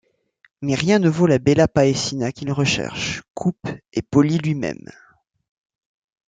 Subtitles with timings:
[0.63, 4.89] Mais rien ne vaut la bella paesina qu’il recherche, coupe et polit lui-même.